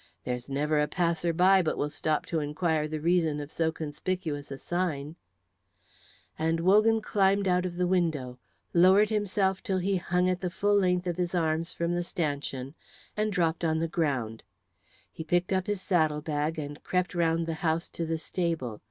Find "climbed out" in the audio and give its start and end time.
7.01-7.67